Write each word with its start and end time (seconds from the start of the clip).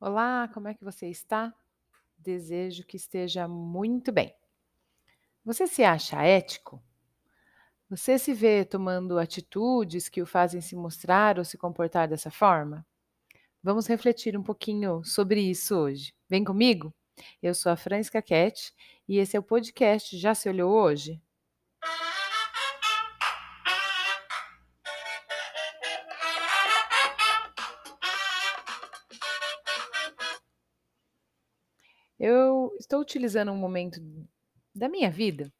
Olá, 0.00 0.48
como 0.54 0.68
é 0.68 0.74
que 0.74 0.84
você 0.84 1.08
está? 1.08 1.52
Desejo 2.16 2.86
que 2.86 2.96
esteja 2.96 3.48
muito 3.48 4.12
bem. 4.12 4.32
Você 5.44 5.66
se 5.66 5.82
acha 5.82 6.22
ético? 6.22 6.80
Você 7.90 8.16
se 8.16 8.32
vê 8.32 8.64
tomando 8.64 9.18
atitudes 9.18 10.08
que 10.08 10.22
o 10.22 10.26
fazem 10.26 10.60
se 10.60 10.76
mostrar 10.76 11.36
ou 11.36 11.44
se 11.44 11.58
comportar 11.58 12.06
dessa 12.06 12.30
forma? 12.30 12.86
Vamos 13.60 13.88
refletir 13.88 14.38
um 14.38 14.42
pouquinho 14.42 15.02
sobre 15.02 15.40
isso 15.40 15.76
hoje. 15.76 16.14
Vem 16.28 16.44
comigo? 16.44 16.94
Eu 17.42 17.52
sou 17.52 17.72
a 17.72 17.76
Francisca 17.76 18.22
Cat 18.22 18.72
e 19.08 19.18
esse 19.18 19.36
é 19.36 19.40
o 19.40 19.42
podcast 19.42 20.16
Já 20.16 20.32
Se 20.32 20.48
Olhou 20.48 20.72
Hoje? 20.72 21.20
Estou 32.78 33.00
utilizando 33.00 33.52
um 33.52 33.56
momento 33.56 34.00
da 34.74 34.88
minha 34.88 35.10
vida 35.10 35.52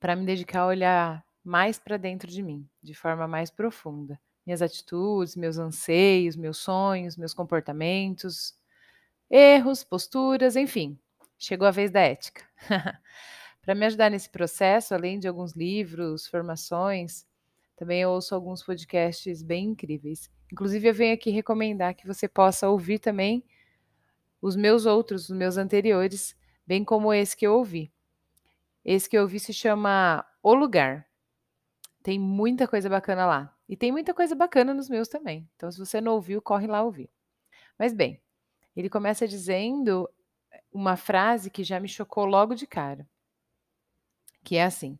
para 0.00 0.14
me 0.14 0.24
dedicar 0.24 0.60
a 0.60 0.66
olhar 0.66 1.24
mais 1.44 1.78
para 1.78 1.96
dentro 1.96 2.30
de 2.30 2.42
mim, 2.42 2.68
de 2.82 2.94
forma 2.94 3.26
mais 3.26 3.50
profunda. 3.50 4.20
Minhas 4.46 4.62
atitudes, 4.62 5.36
meus 5.36 5.58
anseios, 5.58 6.36
meus 6.36 6.58
sonhos, 6.58 7.16
meus 7.16 7.34
comportamentos, 7.34 8.54
erros, 9.30 9.84
posturas, 9.84 10.56
enfim. 10.56 10.98
Chegou 11.38 11.66
a 11.66 11.70
vez 11.70 11.90
da 11.90 12.00
ética. 12.00 12.44
para 13.62 13.74
me 13.74 13.86
ajudar 13.86 14.10
nesse 14.10 14.30
processo, 14.30 14.94
além 14.94 15.18
de 15.18 15.28
alguns 15.28 15.52
livros, 15.52 16.26
formações, 16.26 17.26
também 17.76 18.00
eu 18.00 18.10
ouço 18.10 18.34
alguns 18.34 18.62
podcasts 18.62 19.40
bem 19.42 19.66
incríveis. 19.66 20.28
Inclusive, 20.52 20.88
eu 20.88 20.94
venho 20.94 21.14
aqui 21.14 21.30
recomendar 21.30 21.94
que 21.94 22.06
você 22.06 22.26
possa 22.26 22.68
ouvir 22.68 22.98
também 22.98 23.44
os 24.40 24.56
meus 24.56 24.86
outros, 24.86 25.28
os 25.28 25.36
meus 25.36 25.56
anteriores, 25.56 26.36
bem 26.66 26.84
como 26.84 27.12
esse 27.12 27.36
que 27.36 27.46
eu 27.46 27.54
ouvi. 27.54 27.92
Esse 28.84 29.08
que 29.08 29.16
eu 29.18 29.22
ouvi 29.22 29.40
se 29.40 29.52
chama 29.52 30.24
O 30.42 30.54
Lugar. 30.54 31.06
Tem 32.02 32.18
muita 32.18 32.66
coisa 32.66 32.88
bacana 32.88 33.26
lá. 33.26 33.54
E 33.68 33.76
tem 33.76 33.92
muita 33.92 34.14
coisa 34.14 34.34
bacana 34.34 34.72
nos 34.72 34.88
meus 34.88 35.08
também. 35.08 35.48
Então, 35.56 35.70
se 35.70 35.78
você 35.78 36.00
não 36.00 36.12
ouviu, 36.12 36.40
corre 36.40 36.66
lá 36.66 36.82
ouvir. 36.82 37.10
Mas 37.78 37.92
bem, 37.92 38.20
ele 38.74 38.88
começa 38.88 39.28
dizendo 39.28 40.08
uma 40.72 40.96
frase 40.96 41.50
que 41.50 41.62
já 41.62 41.78
me 41.78 41.88
chocou 41.88 42.24
logo 42.24 42.54
de 42.54 42.66
cara. 42.66 43.06
Que 44.42 44.56
é 44.56 44.64
assim: 44.64 44.98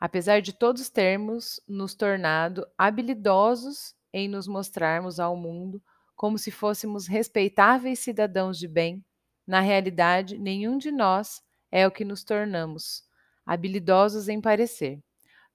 apesar 0.00 0.40
de 0.40 0.52
todos 0.52 0.90
termos 0.90 1.60
nos 1.68 1.94
tornado 1.94 2.66
habilidosos 2.76 3.94
em 4.12 4.28
nos 4.28 4.48
mostrarmos 4.48 5.20
ao 5.20 5.36
mundo 5.36 5.82
como 6.22 6.38
se 6.38 6.52
fôssemos 6.52 7.08
respeitáveis 7.08 7.98
cidadãos 7.98 8.56
de 8.56 8.68
bem, 8.68 9.04
na 9.44 9.58
realidade, 9.58 10.38
nenhum 10.38 10.78
de 10.78 10.92
nós 10.92 11.42
é 11.68 11.84
o 11.84 11.90
que 11.90 12.04
nos 12.04 12.22
tornamos, 12.22 13.02
habilidosos 13.44 14.28
em 14.28 14.40
parecer. 14.40 15.02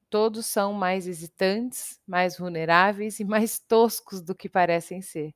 Todos 0.10 0.46
são 0.46 0.74
mais 0.74 1.08
hesitantes, 1.08 2.02
mais 2.06 2.38
vulneráveis 2.38 3.22
e 3.22 3.24
mais 3.24 3.58
toscos 3.60 4.22
do 4.22 4.36
que 4.36 4.50
parecem 4.50 5.02
ser. 5.02 5.34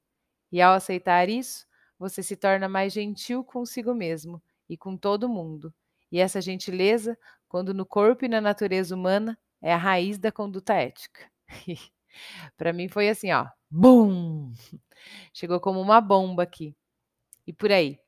E 0.52 0.62
ao 0.62 0.74
aceitar 0.74 1.30
isso, 1.30 1.66
você 1.98 2.22
se 2.22 2.36
torna 2.36 2.68
mais 2.68 2.92
gentil 2.92 3.42
consigo 3.42 3.96
mesmo 3.96 4.44
e 4.68 4.76
com 4.76 4.98
todo 4.98 5.30
mundo. 5.30 5.74
E 6.12 6.20
essa 6.20 6.42
gentileza, 6.42 7.18
quando 7.48 7.74
no 7.74 7.86
corpo 7.86 8.26
e 8.26 8.28
na 8.28 8.42
natureza 8.42 8.94
humana, 8.94 9.40
é 9.62 9.72
a 9.72 9.78
raiz 9.78 10.18
da 10.18 10.30
conduta 10.30 10.74
ética. 10.74 11.32
Para 12.58 12.74
mim 12.74 12.90
foi 12.90 13.08
assim, 13.08 13.32
ó, 13.32 13.48
bum! 13.70 14.52
Chegou 15.34 15.60
como 15.60 15.80
uma 15.80 16.02
bomba 16.02 16.44
aqui. 16.44 16.76
E 17.46 17.54
por 17.54 17.72
aí. 17.72 18.00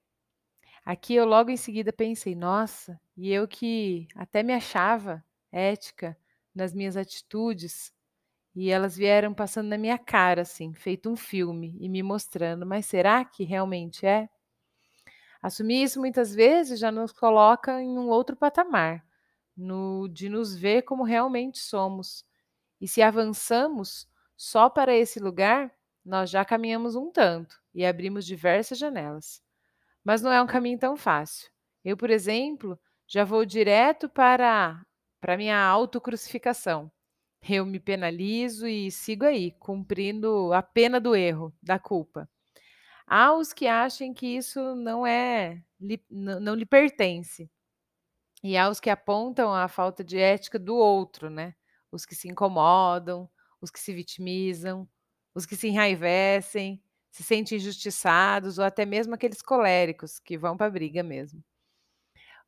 Aqui 0.85 1.15
eu 1.15 1.25
logo 1.25 1.49
em 1.49 1.57
seguida 1.57 1.93
pensei, 1.93 2.35
nossa, 2.35 2.99
e 3.15 3.31
eu 3.31 3.47
que 3.47 4.07
até 4.15 4.43
me 4.43 4.53
achava 4.53 5.23
ética 5.51 6.17
nas 6.53 6.73
minhas 6.73 6.97
atitudes, 6.97 7.93
e 8.55 8.69
elas 8.69 8.95
vieram 8.95 9.33
passando 9.33 9.69
na 9.69 9.77
minha 9.77 9.97
cara, 9.97 10.41
assim, 10.41 10.73
feito 10.73 11.09
um 11.09 11.15
filme, 11.15 11.75
e 11.79 11.89
me 11.89 12.03
mostrando, 12.03 12.65
mas 12.65 12.85
será 12.85 13.23
que 13.23 13.43
realmente 13.43 14.05
é? 14.05 14.29
Assumir 15.41 15.83
isso 15.83 15.99
muitas 15.99 16.33
vezes 16.33 16.79
já 16.79 16.91
nos 16.91 17.11
coloca 17.11 17.81
em 17.81 17.97
um 17.97 18.09
outro 18.09 18.35
patamar, 18.35 19.05
no 19.55 20.07
de 20.07 20.29
nos 20.29 20.55
ver 20.55 20.83
como 20.83 21.03
realmente 21.03 21.59
somos. 21.59 22.25
E 22.79 22.87
se 22.87 23.01
avançamos 23.01 24.07
só 24.35 24.69
para 24.69 24.95
esse 24.95 25.19
lugar, 25.19 25.71
nós 26.05 26.29
já 26.29 26.43
caminhamos 26.45 26.95
um 26.95 27.11
tanto 27.11 27.59
e 27.73 27.85
abrimos 27.85 28.25
diversas 28.25 28.77
janelas. 28.77 29.41
Mas 30.03 30.21
não 30.21 30.31
é 30.31 30.41
um 30.41 30.47
caminho 30.47 30.79
tão 30.79 30.97
fácil. 30.97 31.49
Eu, 31.83 31.97
por 31.97 32.09
exemplo, 32.09 32.79
já 33.07 33.23
vou 33.23 33.45
direto 33.45 34.09
para 34.09 34.81
para 35.21 35.37
minha 35.37 35.57
autocrucificação. 35.57 36.91
Eu 37.47 37.65
me 37.65 37.79
penalizo 37.79 38.67
e 38.67 38.91
sigo 38.91 39.25
aí, 39.25 39.51
cumprindo 39.53 40.51
a 40.53 40.61
pena 40.61 40.99
do 40.99 41.15
erro, 41.15 41.53
da 41.61 41.79
culpa. 41.79 42.29
Há 43.07 43.33
os 43.33 43.53
que 43.53 43.67
achem 43.67 44.13
que 44.13 44.27
isso 44.27 44.75
não 44.75 45.05
é 45.05 45.61
não 46.09 46.55
lhe 46.55 46.65
pertence. 46.65 47.49
E 48.43 48.57
há 48.57 48.69
os 48.69 48.79
que 48.79 48.89
apontam 48.89 49.53
a 49.53 49.67
falta 49.67 50.03
de 50.03 50.17
ética 50.19 50.59
do 50.59 50.75
outro, 50.75 51.29
né? 51.29 51.55
Os 51.91 52.05
que 52.05 52.15
se 52.15 52.27
incomodam, 52.27 53.29
os 53.61 53.71
que 53.71 53.79
se 53.79 53.93
vitimizam, 53.93 54.87
os 55.33 55.45
que 55.45 55.55
se 55.55 55.67
enraivecem, 55.67 56.81
se 57.09 57.23
sentem 57.23 57.57
injustiçados 57.57 58.57
ou 58.57 58.65
até 58.65 58.85
mesmo 58.85 59.13
aqueles 59.13 59.41
coléricos 59.41 60.19
que 60.19 60.37
vão 60.37 60.57
para 60.57 60.67
a 60.67 60.71
briga 60.71 61.03
mesmo. 61.03 61.43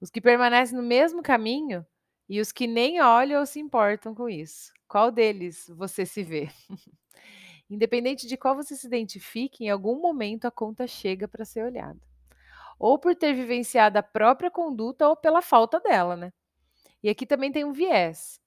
Os 0.01 0.09
que 0.09 0.19
permanecem 0.19 0.75
no 0.75 0.83
mesmo 0.83 1.21
caminho 1.21 1.85
e 2.27 2.39
os 2.39 2.51
que 2.51 2.67
nem 2.67 3.01
olham 3.01 3.39
ou 3.39 3.45
se 3.45 3.59
importam 3.59 4.13
com 4.13 4.27
isso. 4.27 4.73
Qual 4.87 5.11
deles 5.11 5.71
você 5.75 6.05
se 6.05 6.23
vê? 6.23 6.49
Independente 7.69 8.27
de 8.27 8.37
qual 8.37 8.55
você 8.55 8.75
se 8.75 8.85
identifique, 8.85 9.63
em 9.63 9.69
algum 9.69 9.99
momento 9.99 10.45
a 10.45 10.51
conta 10.51 10.85
chega 10.85 11.27
para 11.27 11.45
ser 11.45 11.63
olhada. 11.63 11.99
Ou 12.77 12.99
por 12.99 13.15
ter 13.15 13.33
vivenciado 13.33 13.97
a 13.97 14.03
própria 14.03 14.51
conduta 14.51 15.07
ou 15.07 15.15
pela 15.15 15.41
falta 15.41 15.79
dela, 15.79 16.15
né? 16.15 16.33
E 17.01 17.09
aqui 17.09 17.25
também 17.25 17.51
tem 17.51 17.63
um 17.63 17.71
viés, 17.71 18.39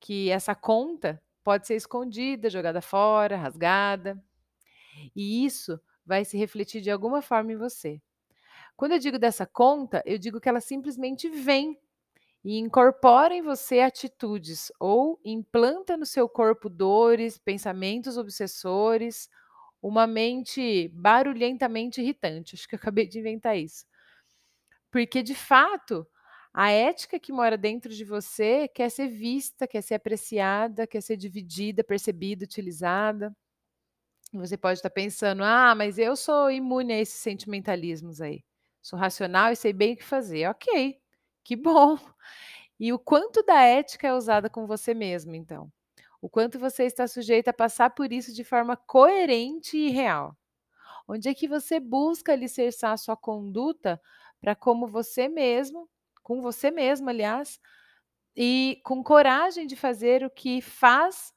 que 0.00 0.30
essa 0.30 0.54
conta 0.54 1.22
pode 1.44 1.66
ser 1.68 1.76
escondida, 1.76 2.50
jogada 2.50 2.82
fora, 2.82 3.36
rasgada. 3.36 4.22
E 5.14 5.44
isso 5.44 5.80
vai 6.04 6.24
se 6.24 6.36
refletir 6.36 6.80
de 6.80 6.90
alguma 6.90 7.22
forma 7.22 7.52
em 7.52 7.56
você. 7.56 8.00
Quando 8.76 8.92
eu 8.92 8.98
digo 8.98 9.18
dessa 9.18 9.46
conta, 9.46 10.02
eu 10.06 10.18
digo 10.18 10.40
que 10.40 10.48
ela 10.48 10.60
simplesmente 10.60 11.28
vem 11.30 11.78
e 12.44 12.58
incorpora 12.58 13.34
em 13.34 13.42
você 13.42 13.80
atitudes 13.80 14.72
ou 14.80 15.20
implanta 15.24 15.96
no 15.96 16.06
seu 16.06 16.28
corpo 16.28 16.68
dores, 16.68 17.38
pensamentos 17.38 18.18
obsessores, 18.18 19.28
uma 19.82 20.06
mente 20.06 20.88
barulhentamente 20.94 22.00
irritante. 22.02 22.56
Acho 22.56 22.68
que 22.68 22.74
eu 22.76 22.78
acabei 22.78 23.06
de 23.08 23.18
inventar 23.20 23.58
isso. 23.58 23.86
Porque, 24.90 25.22
de 25.22 25.34
fato, 25.34 26.06
a 26.54 26.70
ética 26.72 27.20
que 27.20 27.32
mora 27.32 27.58
dentro 27.58 27.92
de 27.92 28.04
você 28.04 28.68
quer 28.68 28.90
ser 28.90 29.08
vista, 29.08 29.68
quer 29.68 29.82
ser 29.82 29.96
apreciada, 29.96 30.86
quer 30.86 31.02
ser 31.02 31.16
dividida, 31.18 31.84
percebida, 31.84 32.44
utilizada. 32.44 33.34
Você 34.32 34.56
pode 34.56 34.78
estar 34.78 34.90
pensando: 34.90 35.42
"Ah, 35.44 35.74
mas 35.74 35.98
eu 35.98 36.16
sou 36.16 36.50
imune 36.50 36.92
a 36.92 37.00
esses 37.00 37.20
sentimentalismos 37.20 38.20
aí. 38.20 38.42
Sou 38.82 38.98
racional 38.98 39.52
e 39.52 39.56
sei 39.56 39.72
bem 39.72 39.94
o 39.94 39.96
que 39.96 40.04
fazer". 40.04 40.48
Ok, 40.48 40.98
que 41.44 41.56
bom. 41.56 41.98
E 42.80 42.92
o 42.92 42.98
quanto 42.98 43.42
da 43.44 43.62
ética 43.62 44.08
é 44.08 44.14
usada 44.14 44.50
com 44.50 44.66
você 44.66 44.94
mesmo, 44.94 45.34
então? 45.34 45.70
O 46.22 46.28
quanto 46.30 46.58
você 46.58 46.84
está 46.84 47.06
sujeito 47.08 47.48
a 47.48 47.52
passar 47.52 47.90
por 47.90 48.12
isso 48.12 48.34
de 48.34 48.44
forma 48.44 48.76
coerente 48.76 49.76
e 49.78 49.90
real? 49.90 50.36
Onde 51.08 51.28
é 51.28 51.34
que 51.34 51.48
você 51.48 51.80
busca 51.80 52.32
alicerçar 52.32 52.92
a 52.92 52.96
sua 52.98 53.16
conduta 53.16 54.00
para 54.40 54.54
como 54.56 54.86
você 54.88 55.28
mesmo 55.28 55.88
com 56.24 56.42
você 56.42 56.72
mesmo, 56.72 57.10
aliás, 57.10 57.60
e 58.36 58.80
com 58.84 59.04
coragem 59.04 59.66
de 59.66 59.76
fazer 59.76 60.24
o 60.24 60.30
que 60.30 60.62
faz 60.62 61.32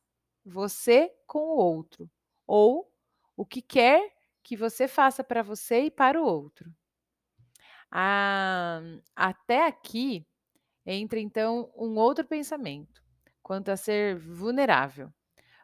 você 0.46 1.14
com 1.28 1.40
o 1.40 1.58
outro, 1.58 2.10
ou 2.48 2.92
o 3.38 3.46
que 3.46 3.62
quer 3.62 4.12
que 4.44 4.58
você 4.58 4.88
faça 4.88 5.24
para 5.24 5.44
você 5.44 5.82
e 5.84 5.92
para 5.92 6.22
o 6.22 6.26
outro. 6.26 6.72
Ah, 7.92 8.82
até 9.16 9.66
aqui 9.66 10.26
entra 10.86 11.20
então 11.20 11.72
um 11.76 11.98
outro 11.98 12.26
pensamento 12.26 13.04
quanto 13.44 13.70
a 13.70 13.78
ser 13.78 14.18
vulnerável. 14.18 15.12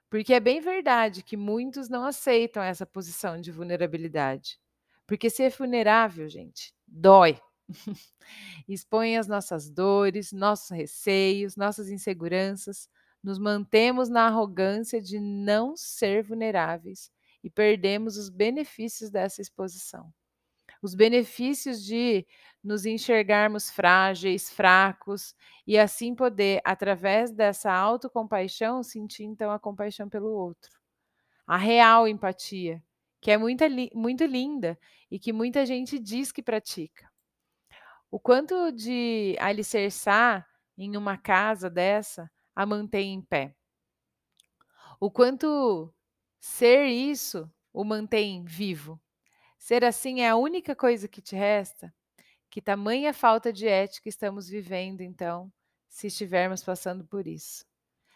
Porque 0.10 0.34
é 0.34 0.40
bem 0.40 0.62
verdade 0.62 1.24
que 1.24 1.38
muitos 1.38 1.90
não 1.90 2.06
aceitam 2.06 2.64
essa 2.64 2.86
posição 2.86 3.42
de 3.42 3.52
vulnerabilidade. 3.52 4.60
Porque 5.08 5.30
ser 5.30 5.52
vulnerável, 5.52 6.30
gente, 6.30 6.74
dói. 6.88 7.40
Expõe 8.68 9.18
as 9.18 9.28
nossas 9.28 9.70
dores, 9.70 10.32
nossos 10.32 10.70
receios, 10.72 11.56
nossas 11.56 11.90
inseguranças, 11.90 12.90
nos 13.24 13.40
mantemos 13.40 14.10
na 14.10 14.28
arrogância 14.28 15.02
de 15.02 15.20
não 15.20 15.76
ser 15.78 16.24
vulneráveis 16.24 17.12
e 17.44 17.50
perdemos 17.50 18.18
os 18.18 18.30
benefícios 18.30 19.10
dessa 19.10 19.42
exposição. 19.42 20.14
os 20.84 20.96
benefícios 20.96 21.84
de 21.86 22.26
nos 22.64 22.86
enxergarmos 22.86 23.70
frágeis, 23.72 24.50
fracos 24.52 25.36
e 25.68 25.78
assim 25.80 26.16
poder, 26.16 26.62
através 26.66 27.32
dessa 27.32 27.72
autocompaixão, 27.74 28.84
sentir 28.84 29.24
então 29.26 29.52
a 29.52 29.60
compaixão 29.60 30.10
pelo 30.10 30.30
outro. 30.32 30.72
A 31.48 31.58
real 31.58 32.08
empatia, 32.08 32.84
que 33.22 33.32
é 33.32 33.38
muito, 33.38 33.64
muito 33.96 34.26
linda 34.26 34.80
e 35.12 35.20
que 35.20 35.34
muita 35.34 35.66
gente 35.66 36.00
diz 36.00 36.32
que 36.34 36.44
pratica. 36.44 37.10
O 38.14 38.20
quanto 38.20 38.72
de 38.72 39.36
alicerçar 39.40 40.48
em 40.78 40.96
uma 40.96 41.18
casa 41.18 41.68
dessa 41.68 42.30
a 42.56 42.64
mantém 42.64 43.12
em 43.12 43.20
pé. 43.20 43.56
O 45.00 45.10
quanto 45.10 45.92
ser 46.40 46.86
isso 46.86 47.52
o 47.74 47.84
mantém 47.84 48.46
vivo. 48.46 49.02
Ser 49.58 49.84
assim 49.84 50.22
é 50.22 50.30
a 50.30 50.36
única 50.36 50.76
coisa 50.76 51.08
que 51.08 51.24
te 51.24 51.36
resta? 51.36 51.92
Que 52.52 52.62
tamanha 52.62 53.16
falta 53.16 53.52
de 53.52 53.68
ética 53.68 54.08
estamos 54.08 54.48
vivendo, 54.48 55.02
então, 55.02 55.52
se 55.90 56.06
estivermos 56.06 56.64
passando 56.64 57.04
por 57.08 57.26
isso. 57.26 57.66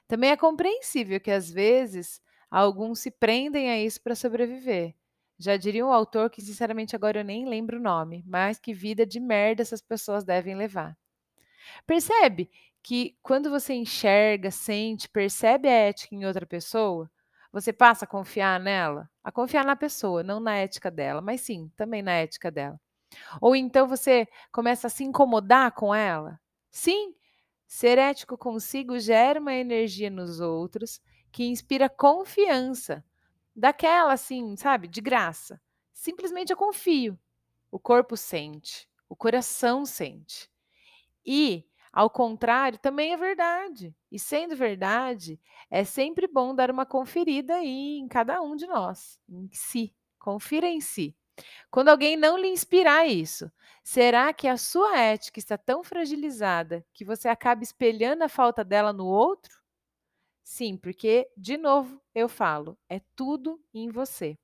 Também 0.08 0.30
é 0.30 0.38
compreensível 0.38 1.20
que, 1.20 1.32
às 1.32 1.50
vezes, 1.50 2.22
alguns 2.52 3.00
se 3.00 3.10
prendem 3.10 3.72
a 3.72 3.82
isso 3.82 4.00
para 4.04 4.14
sobreviver. 4.14 4.94
Já 5.40 5.58
diria 5.58 5.86
um 5.86 5.92
autor 5.92 6.30
que, 6.30 6.42
sinceramente, 6.42 6.96
agora 6.96 7.20
eu 7.20 7.26
nem 7.26 7.46
lembro 7.48 7.78
o 7.78 7.82
nome, 7.82 8.24
mas 8.28 8.60
que 8.60 8.74
vida 8.74 9.06
de 9.06 9.20
merda 9.20 9.62
essas 9.62 9.82
pessoas 9.82 10.24
devem 10.24 10.56
levar. 10.56 10.98
Percebe 11.86 12.50
que 12.84 13.18
quando 13.22 13.50
você 13.50 13.74
enxerga, 13.74 14.52
sente, 14.52 15.10
percebe 15.10 15.68
a 15.68 15.72
ética 15.72 16.16
em 16.16 16.26
outra 16.26 16.46
pessoa, 16.46 17.10
você 17.52 17.74
passa 17.74 18.06
a 18.06 18.08
confiar 18.08 18.60
nela, 18.60 19.10
a 19.24 19.32
confiar 19.32 19.66
na 19.66 19.76
pessoa, 19.76 20.24
não 20.24 20.40
na 20.40 20.56
ética 20.56 20.92
dela, 20.92 21.22
mas 21.22 21.42
sim, 21.42 21.72
também 21.76 22.02
na 22.02 22.14
ética 22.14 22.52
dela. 22.52 22.80
Ou 23.42 23.56
então 23.56 23.88
você 23.88 24.28
começa 24.52 24.88
a 24.88 24.90
se 24.90 25.04
incomodar 25.04 25.72
com 25.74 25.94
ela. 25.96 26.40
Sim, 26.72 27.16
ser 27.68 27.98
ético 27.98 28.38
consigo 28.38 29.00
gera 29.00 29.40
uma 29.40 29.54
energia 29.54 30.10
nos 30.10 30.40
outros 30.40 31.02
que 31.32 31.46
inspira 31.46 31.90
confiança. 31.90 33.04
Daquela 33.58 34.14
assim, 34.14 34.56
sabe, 34.58 34.88
de 34.88 35.02
graça. 35.02 35.62
Simplesmente 35.94 36.52
eu 36.52 36.58
confio. 36.58 37.20
O 37.72 37.80
corpo 37.80 38.18
sente, 38.18 38.90
o 39.10 39.16
coração 39.16 39.86
sente. 39.86 40.50
E 41.26 41.66
ao 41.92 42.10
contrário, 42.10 42.80
também 42.80 43.14
é 43.14 43.18
verdade. 43.18 43.96
E 44.12 44.20
sendo 44.20 44.56
verdade, 44.56 45.40
é 45.70 45.84
sempre 45.84 46.28
bom 46.28 46.54
dar 46.56 46.72
uma 46.72 46.86
conferida 46.86 47.56
aí 47.56 47.98
em 48.00 48.08
cada 48.08 48.42
um 48.42 48.56
de 48.56 48.68
nós, 48.68 49.20
em 49.30 49.50
si. 49.54 49.96
Confira 50.20 50.68
em 50.68 50.82
si. 50.82 51.16
Quando 51.72 51.90
alguém 51.90 52.18
não 52.18 52.38
lhe 52.38 52.48
inspirar 52.50 53.08
isso, 53.08 53.52
será 53.84 54.34
que 54.34 54.48
a 54.48 54.58
sua 54.58 54.98
ética 55.00 55.40
está 55.40 55.58
tão 55.58 55.84
fragilizada 55.84 56.86
que 56.94 57.06
você 57.06 57.30
acaba 57.30 57.64
espelhando 57.64 58.24
a 58.24 58.30
falta 58.30 58.64
dela 58.64 58.94
no 58.94 59.06
outro? 59.08 59.57
Sim, 60.50 60.78
porque, 60.78 61.30
de 61.36 61.58
novo, 61.58 62.02
eu 62.16 62.30
falo, 62.30 62.78
é 62.88 63.02
tudo 63.18 63.62
em 63.74 63.90
você. 63.90 64.38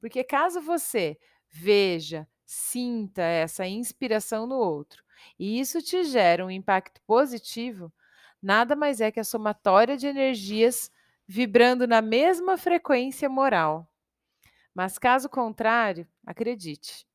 Porque 0.00 0.24
caso 0.24 0.60
você 0.60 1.18
veja, 1.50 2.28
sinta 2.46 3.22
essa 3.22 3.66
inspiração 3.66 4.46
no 4.46 4.56
outro 4.56 5.04
e 5.38 5.60
isso 5.60 5.82
te 5.82 6.04
gera 6.04 6.46
um 6.46 6.50
impacto 6.50 7.00
positivo, 7.06 7.92
nada 8.42 8.76
mais 8.76 9.00
é 9.00 9.12
que 9.12 9.20
a 9.20 9.24
somatória 9.24 9.96
de 9.96 10.06
energias 10.06 10.90
vibrando 11.26 11.86
na 11.86 12.02
mesma 12.02 12.58
frequência 12.58 13.28
moral. 13.28 13.88
Mas 14.74 14.98
caso 14.98 15.28
contrário, 15.28 16.08
acredite, 16.26 17.06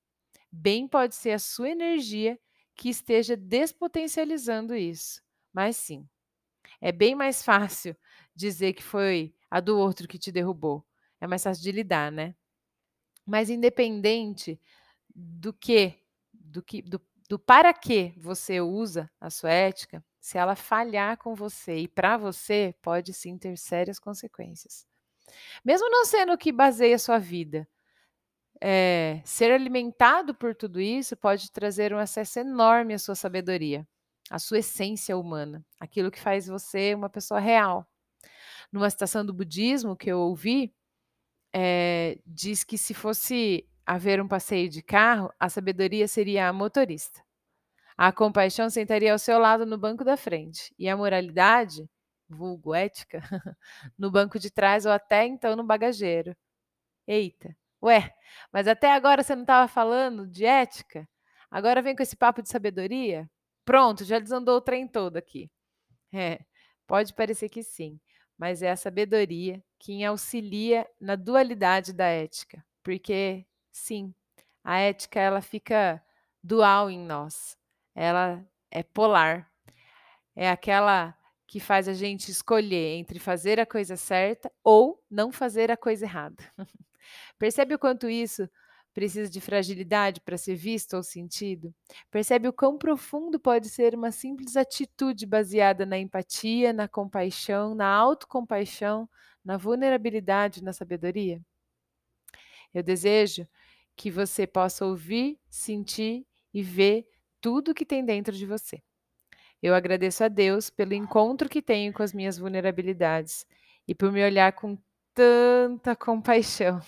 bem 0.52 0.88
pode 0.88 1.16
ser 1.16 1.32
a 1.32 1.40
sua 1.40 1.70
energia 1.70 2.40
que 2.76 2.90
esteja 2.90 3.38
despotencializando 3.38 4.76
isso. 4.76 5.22
Mas 5.54 5.78
sim, 5.78 6.08
é 6.82 6.92
bem 6.92 7.16
mais 7.16 7.44
fácil 7.44 7.96
dizer 8.36 8.74
que 8.74 8.84
foi 8.84 9.36
a 9.50 9.60
do 9.60 9.78
outro 9.78 10.08
que 10.08 10.20
te 10.20 10.32
derrubou. 10.32 10.86
É 11.20 11.28
mais 11.28 11.44
fácil 11.44 11.64
de 11.64 11.72
lidar, 11.72 12.12
né? 12.12 12.36
Mas 13.26 13.50
independente 13.50 14.60
do 15.14 15.54
que, 15.54 16.00
do 16.34 16.64
que, 16.64 16.82
do, 16.82 17.02
do 17.30 17.38
para 17.38 17.74
que 17.74 18.14
você 18.18 18.62
usa 18.62 19.12
a 19.20 19.30
sua 19.30 19.52
ética, 19.52 20.04
se 20.20 20.38
ela 20.38 20.56
falhar 20.56 21.18
com 21.18 21.36
você 21.36 21.78
e 21.78 21.88
para 21.88 22.18
você, 22.18 22.76
pode 22.82 23.14
sim 23.14 23.38
ter 23.38 23.58
sérias 23.58 24.00
consequências. 24.00 24.86
Mesmo 25.64 25.90
não 25.90 26.06
sendo 26.06 26.34
o 26.34 26.38
que 26.38 26.52
baseia 26.52 26.96
a 26.96 27.00
sua 27.00 27.20
vida, 27.20 27.68
é, 28.62 29.22
ser 29.24 29.52
alimentado 29.52 30.36
por 30.36 30.54
tudo 30.56 30.82
isso 30.82 31.16
pode 31.16 31.52
trazer 31.52 31.94
um 31.94 31.98
acesso 31.98 32.40
enorme 32.40 32.94
à 32.94 33.00
sua 33.00 33.16
sabedoria, 33.16 33.88
à 34.30 34.40
sua 34.40 34.60
essência 34.60 35.18
humana, 35.18 35.66
aquilo 35.80 36.12
que 36.12 36.20
faz 36.20 36.48
você 36.48 36.94
uma 36.94 37.10
pessoa 37.10 37.40
real. 37.40 37.88
Numa 38.72 38.90
citação 38.90 39.26
do 39.26 39.34
budismo 39.34 39.96
que 39.96 40.12
eu 40.12 40.20
ouvi, 40.20 40.74
é, 41.54 42.20
diz 42.26 42.64
que 42.64 42.78
se 42.78 42.94
fosse 42.94 43.68
haver 43.86 44.22
um 44.22 44.28
passeio 44.28 44.70
de 44.70 44.84
carro, 44.84 45.34
a 45.40 45.50
sabedoria 45.50 46.08
seria 46.08 46.48
a 46.48 46.54
motorista. 46.54 47.24
A 47.98 48.12
compaixão 48.12 48.70
sentaria 48.70 49.12
ao 49.12 49.20
seu 49.20 49.40
lado 49.40 49.66
no 49.66 49.78
banco 49.78 50.04
da 50.04 50.16
frente, 50.16 50.74
e 50.78 50.88
a 50.88 50.96
moralidade, 50.96 51.90
vulgo 52.30 52.74
ética, 52.76 53.22
no 53.98 54.12
banco 54.12 54.40
de 54.40 54.52
trás 54.52 54.86
ou 54.86 54.92
até 54.92 55.26
então 55.26 55.56
no 55.56 55.64
bagageiro. 55.66 56.36
Eita, 57.08 57.56
ué, 57.84 58.14
mas 58.54 58.68
até 58.68 58.92
agora 58.94 59.24
você 59.24 59.36
não 59.36 59.44
estava 59.44 59.68
falando 59.68 60.28
de 60.28 60.46
ética? 60.46 61.08
Agora 61.52 61.82
vem 61.82 61.96
com 61.96 62.04
esse 62.04 62.16
papo 62.16 62.42
de 62.44 62.50
sabedoria? 62.50 63.30
Pronto, 63.70 64.04
já 64.04 64.18
desandou 64.18 64.58
o 64.58 64.62
trem 64.62 64.88
todo 64.88 65.18
aqui. 65.18 65.48
É, 66.12 66.40
pode 66.88 67.14
parecer 67.14 67.50
que 67.50 67.62
sim, 67.62 68.00
mas 68.36 68.64
é 68.64 68.72
a 68.72 68.76
sabedoria 68.76 69.64
que 69.78 70.04
auxilia 70.04 70.88
na 71.00 71.16
dualidade 71.16 71.94
da 71.94 72.06
ética, 72.08 72.66
porque 72.82 73.46
Sim, 73.72 74.12
a 74.64 74.80
ética 74.80 75.20
ela 75.20 75.40
fica 75.40 76.04
dual 76.44 76.90
em 76.90 76.98
nós. 77.00 77.56
Ela 77.94 78.44
é 78.72 78.82
polar. 78.82 79.48
É 80.36 80.50
aquela 80.50 81.16
que 81.48 81.60
faz 81.60 81.88
a 81.88 81.94
gente 81.94 82.32
escolher 82.32 82.98
entre 82.98 83.20
fazer 83.20 83.60
a 83.60 83.68
coisa 83.68 83.96
certa 83.96 84.52
ou 84.64 85.00
não 85.12 85.32
fazer 85.32 85.70
a 85.72 85.78
coisa 85.78 86.06
errada. 86.06 86.44
Percebe 87.38 87.76
o 87.76 87.80
quanto 87.80 88.10
isso 88.10 88.50
precisa 88.94 89.30
de 89.30 89.40
fragilidade 89.40 90.22
para 90.22 90.38
ser 90.38 90.56
visto 90.56 90.96
ou 90.96 91.04
sentido? 91.04 91.74
Percebe 92.12 92.48
o 92.48 92.54
quão 92.54 92.78
profundo 92.78 93.40
pode 93.40 93.70
ser 93.70 93.96
uma 93.96 94.12
simples 94.12 94.56
atitude 94.58 95.26
baseada 95.26 95.86
na 95.86 95.98
empatia, 95.98 96.74
na 96.74 96.88
compaixão, 96.88 97.76
na 97.76 97.88
autocompaixão, 97.88 99.10
na 99.44 99.58
vulnerabilidade, 99.58 100.64
na 100.64 100.74
sabedoria? 100.74 101.42
Eu 102.74 102.84
desejo 102.84 103.48
que 103.96 104.12
você 104.12 104.48
possa 104.48 104.86
ouvir, 104.86 105.40
sentir 105.50 106.26
e 106.54 106.64
ver 106.64 107.08
tudo 107.42 107.74
que 107.74 107.86
tem 107.86 108.04
dentro 108.04 108.36
de 108.36 108.46
você. 108.46 108.82
Eu 109.62 109.76
agradeço 109.76 110.24
a 110.24 110.28
Deus 110.28 110.70
pelo 110.70 110.94
encontro 110.94 111.50
que 111.50 111.62
tenho 111.62 111.92
com 111.92 112.02
as 112.02 112.14
minhas 112.14 112.38
vulnerabilidades 112.38 113.46
e 113.88 113.94
por 113.94 114.12
me 114.12 114.24
olhar 114.24 114.54
com 114.54 114.78
tanta 115.14 115.96
compaixão. 115.96 116.82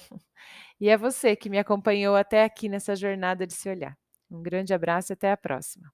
E 0.82 0.90
é 0.90 0.98
você 0.98 1.34
que 1.36 1.50
me 1.50 1.58
acompanhou 1.60 2.16
até 2.16 2.44
aqui 2.44 2.68
nessa 2.68 2.94
jornada 2.96 3.48
de 3.48 3.54
se 3.54 3.70
olhar. 3.70 3.98
Um 4.30 4.42
grande 4.44 4.74
abraço 4.74 5.12
e 5.12 5.16
até 5.16 5.32
a 5.32 5.38
próxima. 5.38 5.90